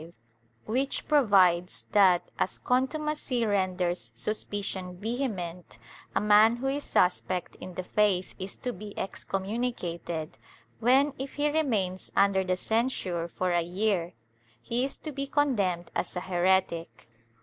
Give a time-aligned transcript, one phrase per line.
[0.01, 0.13] v)
[0.65, 5.77] which provides that, as contumacy renders suspicion vehement,
[6.15, 10.39] a man who is suspect in the faith is to be excommunicated,
[10.79, 14.13] when, if he remains under the censure for a year,
[14.59, 17.07] he is to be condemned as a heretic.